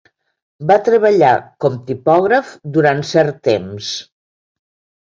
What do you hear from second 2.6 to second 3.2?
durant